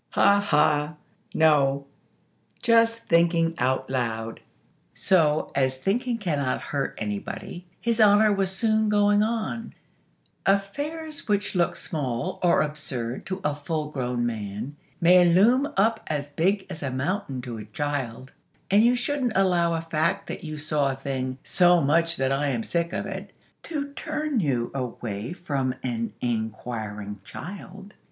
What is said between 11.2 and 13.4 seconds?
which look small or absurd